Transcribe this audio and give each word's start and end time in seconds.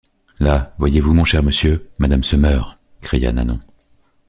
Là, 0.39 0.73
voyez-vous, 0.79 1.13
mon 1.13 1.25
cher 1.25 1.43
monsieur? 1.43 1.87
madame 1.99 2.23
se 2.23 2.35
meurt, 2.35 2.75
cria 3.01 3.31
Nanon. 3.31 3.59